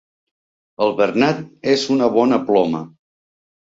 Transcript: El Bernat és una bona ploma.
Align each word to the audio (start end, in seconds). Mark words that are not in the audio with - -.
El 0.85 0.95
Bernat 1.03 1.45
és 1.77 1.87
una 1.99 2.11
bona 2.19 2.45
ploma. 2.53 2.87